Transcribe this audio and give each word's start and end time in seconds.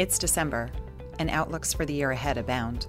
It's 0.00 0.18
December, 0.18 0.70
and 1.18 1.28
outlooks 1.28 1.74
for 1.74 1.84
the 1.84 1.92
year 1.92 2.10
ahead 2.10 2.38
abound. 2.38 2.86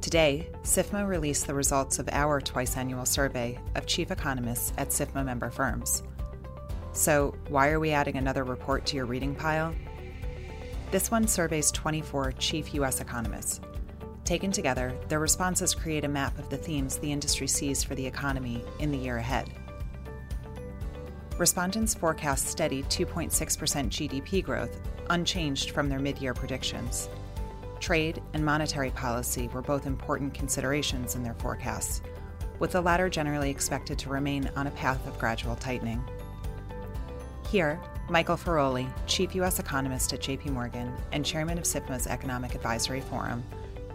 Today, 0.00 0.48
SIFMA 0.62 1.04
released 1.04 1.48
the 1.48 1.54
results 1.54 1.98
of 1.98 2.08
our 2.12 2.40
twice 2.40 2.76
annual 2.76 3.06
survey 3.06 3.58
of 3.74 3.86
chief 3.86 4.12
economists 4.12 4.72
at 4.78 4.90
SIFMA 4.90 5.24
member 5.24 5.50
firms. 5.50 6.04
So, 6.92 7.34
why 7.48 7.70
are 7.70 7.80
we 7.80 7.90
adding 7.90 8.14
another 8.14 8.44
report 8.44 8.86
to 8.86 8.94
your 8.94 9.06
reading 9.06 9.34
pile? 9.34 9.74
This 10.92 11.10
one 11.10 11.26
surveys 11.26 11.72
24 11.72 12.30
chief 12.38 12.72
U.S. 12.74 13.00
economists. 13.00 13.60
Taken 14.24 14.52
together, 14.52 14.96
their 15.08 15.18
responses 15.18 15.74
create 15.74 16.04
a 16.04 16.08
map 16.08 16.38
of 16.38 16.50
the 16.50 16.56
themes 16.56 16.98
the 16.98 17.10
industry 17.10 17.48
sees 17.48 17.82
for 17.82 17.96
the 17.96 18.06
economy 18.06 18.64
in 18.78 18.92
the 18.92 18.98
year 18.98 19.16
ahead. 19.16 19.50
Respondents 21.38 21.94
forecast 21.94 22.48
steady 22.48 22.82
2.6% 22.82 23.30
GDP 23.30 24.42
growth, 24.42 24.80
unchanged 25.08 25.70
from 25.70 25.88
their 25.88 26.00
mid 26.00 26.18
year 26.18 26.34
predictions. 26.34 27.08
Trade 27.78 28.20
and 28.34 28.44
monetary 28.44 28.90
policy 28.90 29.46
were 29.54 29.62
both 29.62 29.86
important 29.86 30.34
considerations 30.34 31.14
in 31.14 31.22
their 31.22 31.34
forecasts, 31.34 32.02
with 32.58 32.72
the 32.72 32.80
latter 32.80 33.08
generally 33.08 33.50
expected 33.50 34.00
to 34.00 34.08
remain 34.08 34.50
on 34.56 34.66
a 34.66 34.72
path 34.72 35.06
of 35.06 35.16
gradual 35.20 35.54
tightening. 35.54 36.02
Here, 37.48 37.80
Michael 38.10 38.36
Feroli, 38.36 38.90
chief 39.06 39.32
U.S. 39.36 39.60
economist 39.60 40.12
at 40.12 40.20
JP 40.20 40.50
Morgan 40.50 40.92
and 41.12 41.24
chairman 41.24 41.56
of 41.56 41.64
SIFMA's 41.64 42.08
Economic 42.08 42.56
Advisory 42.56 43.00
Forum, 43.00 43.44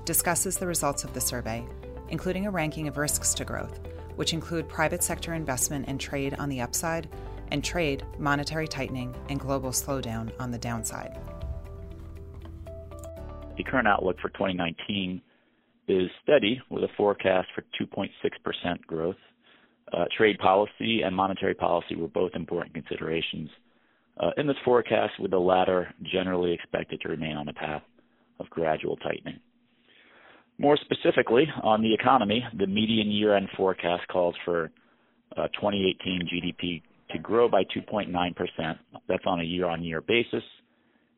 discusses 0.05 0.57
the 0.57 0.67
results 0.67 1.03
of 1.03 1.13
the 1.13 1.19
survey, 1.19 1.65
including 2.07 2.47
a 2.47 2.51
ranking 2.51 2.87
of 2.87 2.95
risks 2.95 3.33
to 3.33 3.43
growth, 3.43 3.81
which 4.15 4.31
include 4.31 4.69
private 4.69 5.03
sector 5.03 5.33
investment 5.33 5.85
and 5.89 5.99
trade 5.99 6.35
on 6.35 6.47
the 6.47 6.61
upside 6.61 7.09
and 7.53 7.63
trade, 7.63 8.03
monetary 8.17 8.67
tightening, 8.67 9.15
and 9.29 9.39
global 9.39 9.69
slowdown 9.69 10.33
on 10.41 10.51
the 10.51 10.57
downside. 10.57 11.17
The 13.55 13.63
current 13.63 13.87
outlook 13.87 14.17
for 14.19 14.29
2019 14.29 15.21
is 15.87 16.09
steady 16.23 16.59
with 16.71 16.83
a 16.83 16.87
forecast 16.97 17.47
for 17.53 17.63
2.6% 17.79 18.09
growth. 18.87 19.15
Uh, 19.93 20.05
trade 20.17 20.39
policy 20.39 21.03
and 21.03 21.15
monetary 21.15 21.53
policy 21.53 21.95
were 21.95 22.07
both 22.07 22.31
important 22.33 22.73
considerations 22.73 23.49
uh, 24.19 24.31
in 24.37 24.47
this 24.47 24.55
forecast, 24.65 25.13
with 25.19 25.31
the 25.31 25.39
latter 25.39 25.93
generally 26.03 26.53
expected 26.53 26.99
to 27.01 27.09
remain 27.09 27.37
on 27.37 27.47
a 27.47 27.53
path 27.53 27.83
of 28.39 28.49
gradual 28.49 28.95
tightening. 28.97 29.39
More 30.57 30.77
specifically, 30.77 31.45
on 31.61 31.81
the 31.81 31.93
economy, 31.93 32.43
the 32.57 32.67
median 32.67 33.11
year-end 33.11 33.49
forecast 33.57 34.07
calls 34.07 34.35
for 34.45 34.71
uh, 35.35 35.47
2018 35.59 36.29
GDP 36.31 36.81
to 37.13 37.19
grow 37.19 37.47
by 37.47 37.63
2.9%. 37.63 38.77
That's 39.07 39.23
on 39.25 39.39
a 39.39 39.43
year-on-year 39.43 40.01
basis, 40.01 40.43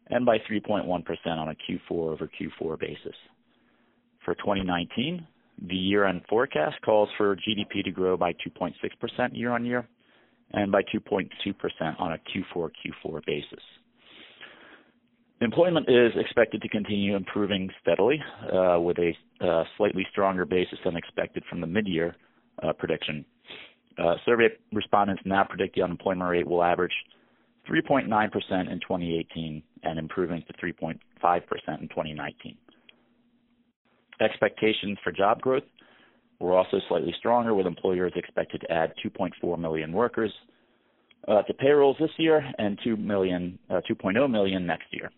and 0.07 0.25
by 0.25 0.37
3.1% 0.49 0.85
on 1.27 1.49
a 1.49 1.55
Q4 1.55 1.91
over 1.91 2.29
Q4 2.39 2.79
basis. 2.79 3.15
For 4.23 4.35
2019, 4.35 5.25
the 5.67 5.75
year-end 5.75 6.21
forecast 6.29 6.75
calls 6.83 7.09
for 7.17 7.35
GDP 7.35 7.83
to 7.83 7.91
grow 7.91 8.17
by 8.17 8.33
2.6% 8.33 8.73
year-on-year 9.33 9.87
and 10.51 10.71
by 10.71 10.81
2.2% 10.83 11.29
on 11.99 12.13
a 12.13 12.17
Q4 12.17 12.69
Q4 12.69 13.25
basis. 13.25 13.63
Employment 15.41 15.87
is 15.89 16.11
expected 16.15 16.61
to 16.61 16.69
continue 16.69 17.15
improving 17.15 17.69
steadily 17.81 18.21
uh, 18.53 18.79
with 18.79 18.97
a 18.99 19.13
uh, 19.45 19.63
slightly 19.77 20.05
stronger 20.11 20.45
basis 20.45 20.79
than 20.85 20.95
expected 20.95 21.43
from 21.49 21.61
the 21.61 21.67
mid-year 21.67 22.15
uh, 22.63 22.71
prediction 22.73 23.25
uh, 23.97 24.15
survey 24.25 24.49
respondents 24.73 25.21
now 25.25 25.43
predict 25.43 25.75
the 25.75 25.81
unemployment 25.81 26.29
rate 26.29 26.47
will 26.47 26.63
average 26.63 26.93
3.9% 27.69 28.05
in 28.07 28.79
2018 28.79 29.63
and 29.83 29.99
improving 29.99 30.43
to 30.47 30.53
3.5% 30.53 30.99
in 31.81 31.87
2019. 31.89 32.57
Expectations 34.21 34.97
for 35.03 35.11
job 35.11 35.41
growth 35.41 35.63
were 36.39 36.55
also 36.55 36.77
slightly 36.87 37.13
stronger, 37.17 37.53
with 37.53 37.65
employers 37.65 38.13
expected 38.15 38.61
to 38.61 38.71
add 38.71 38.93
2.4 39.03 39.57
million 39.59 39.91
workers 39.91 40.31
uh, 41.27 41.41
to 41.43 41.53
payrolls 41.53 41.97
this 41.99 42.11
year 42.17 42.45
and 42.57 42.77
2 42.83 42.97
million, 42.97 43.57
uh, 43.69 43.81
2.0 43.89 44.29
million 44.29 44.65
next 44.65 44.87
year. 44.91 45.09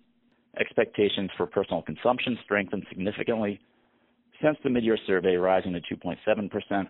Expectations 0.60 1.30
for 1.38 1.46
personal 1.46 1.82
consumption 1.82 2.38
strengthened 2.44 2.86
significantly 2.90 3.60
since 4.42 4.58
the 4.64 4.70
mid-year 4.70 4.98
survey, 5.06 5.36
rising 5.36 5.74
to 5.74 5.96
2.7 5.96 6.52
percent 6.52 6.88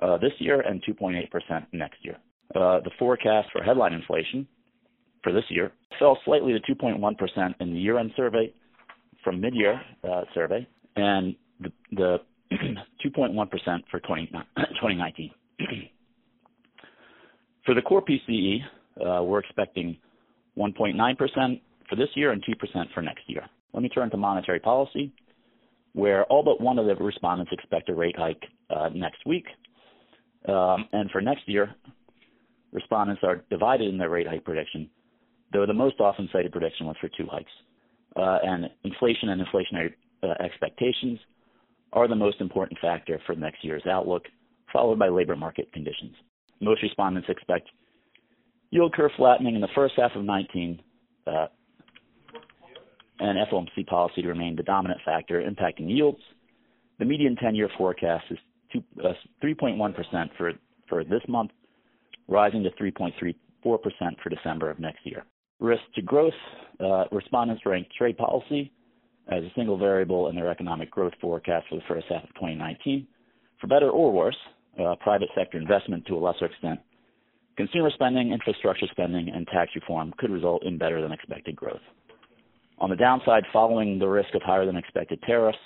uh, 0.00 0.18
this 0.18 0.32
year 0.38 0.60
and 0.60 0.82
2.8% 0.84 1.66
next 1.72 2.04
year. 2.04 2.16
Uh, 2.54 2.80
the 2.80 2.90
forecast 2.98 3.48
for 3.52 3.62
headline 3.62 3.92
inflation 3.92 4.46
for 5.22 5.32
this 5.32 5.44
year 5.48 5.72
fell 5.98 6.18
slightly 6.24 6.52
to 6.52 6.74
2.1% 6.74 7.54
in 7.60 7.72
the 7.72 7.78
year-end 7.78 8.12
survey 8.16 8.52
from 9.22 9.40
mid-year 9.40 9.80
uh, 10.04 10.22
survey, 10.34 10.66
and 10.96 11.34
the, 11.60 11.72
the 11.92 12.18
2.1% 13.04 13.82
for 13.90 14.00
20, 14.00 14.26
2019. 14.56 15.30
for 17.64 17.74
the 17.74 17.82
core 17.82 18.02
PCE, 18.02 18.58
uh, 19.00 19.22
we're 19.22 19.38
expecting 19.38 19.96
1.9% 20.58 21.60
for 21.88 21.96
this 21.96 22.08
year 22.14 22.32
and 22.32 22.44
2% 22.44 22.92
for 22.92 23.02
next 23.02 23.22
year. 23.26 23.44
Let 23.72 23.82
me 23.82 23.88
turn 23.88 24.10
to 24.10 24.16
monetary 24.16 24.60
policy, 24.60 25.12
where 25.94 26.24
all 26.24 26.42
but 26.42 26.60
one 26.60 26.78
of 26.78 26.86
the 26.86 26.94
respondents 26.96 27.52
expect 27.52 27.88
a 27.88 27.94
rate 27.94 28.16
hike 28.18 28.42
uh, 28.70 28.90
next 28.94 29.24
week, 29.24 29.46
um, 30.48 30.88
and 30.92 31.10
for 31.10 31.20
next 31.20 31.48
year, 31.48 31.74
respondents 32.72 33.22
are 33.24 33.44
divided 33.50 33.88
in 33.88 33.98
their 33.98 34.10
rate 34.10 34.26
hike 34.26 34.44
prediction, 34.44 34.88
though 35.52 35.66
the 35.66 35.72
most 35.72 36.00
often 36.00 36.28
cited 36.32 36.52
prediction 36.52 36.86
was 36.86 36.96
for 37.00 37.08
two 37.08 37.26
hikes. 37.30 37.50
Uh, 38.16 38.38
and 38.42 38.68
inflation 38.84 39.30
and 39.30 39.40
inflationary 39.40 39.92
uh, 40.22 40.34
expectations 40.42 41.18
are 41.92 42.08
the 42.08 42.14
most 42.14 42.40
important 42.40 42.78
factor 42.80 43.20
for 43.26 43.34
next 43.34 43.64
year's 43.64 43.84
outlook, 43.90 44.24
followed 44.72 44.98
by 44.98 45.08
labor 45.08 45.36
market 45.36 45.72
conditions. 45.72 46.14
Most 46.60 46.82
respondents 46.82 47.28
expect 47.28 47.68
yield 48.70 48.92
curve 48.94 49.10
flattening 49.16 49.54
in 49.54 49.60
the 49.60 49.68
first 49.74 49.94
half 49.96 50.12
of 50.14 50.24
19 50.24 50.80
uh, 51.26 51.46
and 53.20 53.38
FOMC 53.48 53.86
policy 53.86 54.22
to 54.22 54.28
remain 54.28 54.56
the 54.56 54.62
dominant 54.62 55.00
factor 55.04 55.40
impacting 55.40 55.88
yields. 55.88 56.20
The 56.98 57.04
median 57.04 57.36
10-year 57.36 57.70
forecast 57.78 58.24
is 58.30 58.38
two, 58.72 58.82
uh, 59.04 59.12
3.1% 59.42 60.28
for, 60.36 60.52
for 60.88 61.04
this 61.04 61.22
month, 61.28 61.50
rising 62.28 62.62
to 62.62 62.70
3.34% 62.70 63.34
for 64.22 64.30
December 64.30 64.70
of 64.70 64.78
next 64.78 65.04
year. 65.04 65.24
Risk 65.60 65.82
to 65.94 66.02
growth, 66.02 66.32
uh, 66.80 67.04
respondents 67.12 67.64
ranked 67.64 67.92
trade 67.94 68.16
policy 68.16 68.72
as 69.28 69.44
a 69.44 69.52
single 69.54 69.78
variable 69.78 70.28
in 70.28 70.34
their 70.34 70.50
economic 70.50 70.90
growth 70.90 71.12
forecast 71.20 71.66
for 71.68 71.76
the 71.76 71.82
first 71.86 72.06
half 72.08 72.24
of 72.24 72.34
2019. 72.34 73.06
For 73.60 73.66
better 73.68 73.90
or 73.90 74.12
worse, 74.12 74.36
uh, 74.80 74.96
private 75.00 75.28
sector 75.36 75.58
investment 75.58 76.04
to 76.06 76.16
a 76.16 76.18
lesser 76.18 76.46
extent, 76.46 76.80
consumer 77.56 77.90
spending, 77.94 78.32
infrastructure 78.32 78.86
spending, 78.90 79.28
and 79.28 79.46
tax 79.46 79.70
reform 79.74 80.12
could 80.18 80.30
result 80.30 80.64
in 80.64 80.78
better 80.78 81.00
than 81.00 81.12
expected 81.12 81.54
growth. 81.54 81.80
On 82.78 82.90
the 82.90 82.96
downside, 82.96 83.44
following 83.52 83.98
the 83.98 84.08
risk 84.08 84.34
of 84.34 84.42
higher 84.42 84.66
than 84.66 84.76
expected 84.76 85.22
tariffs, 85.22 85.58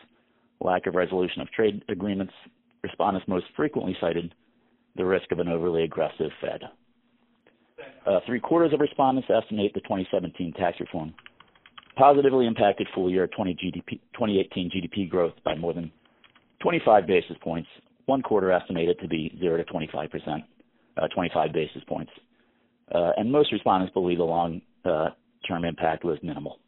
lack 0.60 0.86
of 0.86 0.94
resolution 0.94 1.40
of 1.40 1.50
trade 1.50 1.82
agreements, 1.88 2.32
respondents 2.86 3.28
most 3.28 3.46
frequently 3.56 3.96
cited 4.00 4.34
the 4.96 5.04
risk 5.04 5.30
of 5.32 5.38
an 5.38 5.48
overly 5.48 5.82
aggressive 5.82 6.30
Fed. 6.40 6.62
Uh, 8.06 8.20
three 8.26 8.40
quarters 8.40 8.72
of 8.72 8.80
respondents 8.80 9.28
estimate 9.28 9.74
the 9.74 9.80
2017 9.80 10.52
tax 10.54 10.78
reform 10.80 11.12
positively 11.96 12.46
impacted 12.46 12.86
full 12.94 13.10
year 13.10 13.26
20 13.26 13.54
GDP, 13.54 14.00
2018 14.14 14.70
GDP 14.70 15.08
growth 15.08 15.32
by 15.44 15.54
more 15.54 15.72
than 15.72 15.90
25 16.62 17.06
basis 17.06 17.36
points. 17.42 17.68
One 18.04 18.22
quarter 18.22 18.52
estimated 18.52 18.98
to 19.00 19.08
be 19.08 19.36
0 19.40 19.56
to 19.56 19.64
25 19.64 20.10
percent, 20.10 20.44
uh, 20.96 21.08
25 21.08 21.52
basis 21.52 21.82
points. 21.88 22.12
Uh, 22.94 23.10
and 23.16 23.32
most 23.32 23.52
respondents 23.52 23.92
believe 23.92 24.18
the 24.18 24.24
long 24.24 24.60
term 24.84 25.64
impact 25.64 26.04
was 26.04 26.18
minimal. 26.22 26.60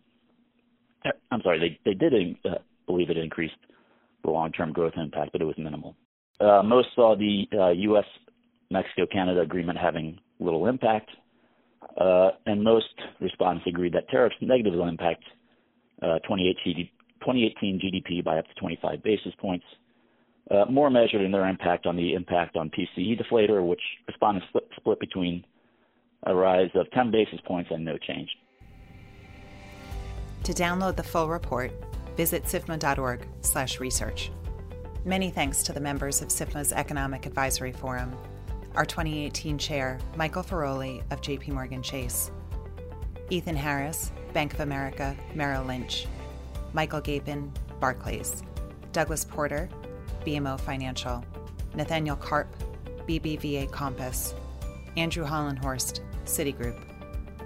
Uh, 1.04 1.10
I'm 1.30 1.40
sorry, 1.42 1.78
they, 1.84 1.90
they 1.90 1.94
did 1.94 2.36
uh, 2.44 2.58
believe 2.86 3.10
it 3.10 3.16
increased 3.16 3.54
the 4.24 4.30
long 4.30 4.50
term 4.50 4.72
growth 4.72 4.94
impact, 4.96 5.32
but 5.32 5.40
it 5.40 5.44
was 5.44 5.56
minimal. 5.58 5.94
Uh, 6.40 6.62
most 6.62 6.88
saw 6.94 7.16
the 7.16 7.46
uh, 7.58 7.70
U.S. 7.70 8.04
Mexico 8.70 9.06
Canada 9.10 9.40
agreement 9.40 9.78
having 9.78 10.18
little 10.38 10.66
impact, 10.66 11.10
uh, 12.00 12.30
and 12.46 12.62
most 12.62 12.86
respondents 13.20 13.66
agreed 13.66 13.92
that 13.94 14.08
tariffs 14.08 14.36
negatively 14.40 14.80
impact 14.88 15.24
uh, 16.02 16.18
2018, 16.20 16.88
2018 17.20 17.80
GDP 17.80 18.24
by 18.24 18.38
up 18.38 18.46
to 18.46 18.54
25 18.60 19.02
basis 19.02 19.32
points. 19.40 19.64
Uh, 20.50 20.64
more 20.70 20.88
measured 20.90 21.20
in 21.22 21.30
their 21.30 21.46
impact 21.46 21.86
on 21.86 21.94
the 21.96 22.14
impact 22.14 22.56
on 22.56 22.70
PCE 22.70 23.20
deflator, 23.20 23.66
which 23.66 23.82
respondents 24.06 24.46
split, 24.48 24.64
split 24.76 24.98
between 25.00 25.44
a 26.26 26.34
rise 26.34 26.70
of 26.74 26.90
10 26.92 27.10
basis 27.10 27.38
points 27.46 27.70
and 27.70 27.84
no 27.84 27.98
change. 27.98 28.28
To 30.44 30.52
download 30.54 30.96
the 30.96 31.02
full 31.02 31.28
report, 31.28 31.72
visit 32.16 32.44
sifma.org/research. 32.44 34.30
Many 35.08 35.30
thanks 35.30 35.62
to 35.62 35.72
the 35.72 35.80
members 35.80 36.20
of 36.20 36.28
SIFMA's 36.28 36.70
Economic 36.70 37.24
Advisory 37.24 37.72
Forum, 37.72 38.14
our 38.74 38.84
2018 38.84 39.56
chair, 39.56 39.98
Michael 40.16 40.42
Feroli 40.42 41.00
of 41.10 41.22
JP 41.22 41.48
Morgan 41.48 41.82
Chase, 41.82 42.30
Ethan 43.30 43.56
Harris, 43.56 44.12
Bank 44.34 44.52
of 44.52 44.60
America, 44.60 45.16
Merrill 45.34 45.64
Lynch, 45.64 46.06
Michael 46.74 47.00
Gapen, 47.00 47.50
Barclays, 47.80 48.42
Douglas 48.92 49.24
Porter, 49.24 49.70
BMO 50.26 50.60
Financial, 50.60 51.24
Nathaniel 51.74 52.16
Karp, 52.16 52.54
BBVA 53.06 53.72
Compass, 53.72 54.34
Andrew 54.98 55.24
Hollenhorst, 55.24 56.00
Citigroup, 56.26 56.78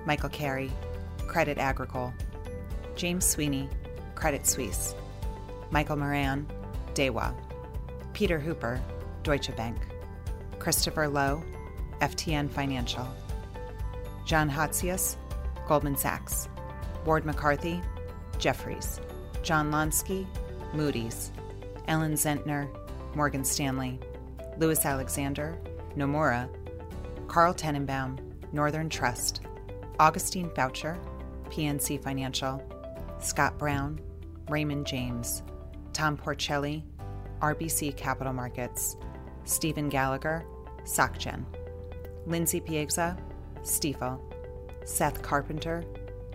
Michael 0.04 0.30
Carey, 0.30 0.72
Credit 1.28 1.58
Agricole, 1.58 2.12
James 2.96 3.24
Sweeney, 3.24 3.68
Credit 4.16 4.48
Suisse, 4.48 4.96
Michael 5.70 5.94
Moran, 5.94 6.44
Daiwa, 6.94 7.32
Peter 8.12 8.38
Hooper, 8.38 8.80
Deutsche 9.22 9.54
Bank, 9.56 9.78
Christopher 10.58 11.08
Low, 11.08 11.42
FTN 12.00 12.50
Financial, 12.50 13.06
John 14.24 14.50
Hatzius, 14.50 15.16
Goldman 15.66 15.96
Sachs, 15.96 16.48
Ward 17.04 17.24
McCarthy, 17.24 17.80
Jefferies, 18.38 19.00
John 19.42 19.70
Lonski, 19.70 20.26
Moody's, 20.72 21.32
Ellen 21.88 22.14
Zentner, 22.14 22.68
Morgan 23.14 23.44
Stanley, 23.44 23.98
Lewis 24.58 24.84
Alexander, 24.84 25.58
Nomura, 25.96 26.48
Carl 27.28 27.54
Tannenbaum, 27.54 28.18
Northern 28.52 28.88
Trust, 28.88 29.42
Augustine 29.98 30.50
Faucher, 30.50 30.98
PNC 31.50 32.02
Financial, 32.02 32.62
Scott 33.20 33.58
Brown, 33.58 34.00
Raymond 34.48 34.86
James, 34.86 35.42
Tom 35.92 36.16
Porcelli, 36.16 36.82
RBC 37.42 37.96
Capital 37.96 38.32
Markets, 38.32 38.96
Stephen 39.44 39.88
Gallagher, 39.88 40.44
SocGen, 40.84 41.44
Lindsay 42.24 42.60
Piegza, 42.60 43.18
Stifel, 43.62 44.20
Seth 44.84 45.20
Carpenter, 45.22 45.82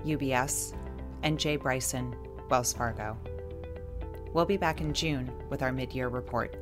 UBS, 0.05 0.75
and 1.23 1.39
Jay 1.39 1.55
Bryson, 1.55 2.13
Wells 2.49 2.73
Fargo. 2.73 3.17
We'll 4.33 4.45
be 4.45 4.57
back 4.57 4.81
in 4.81 4.93
June 4.93 5.31
with 5.49 5.63
our 5.63 5.71
mid 5.71 5.93
year 5.93 6.09
report. 6.09 6.55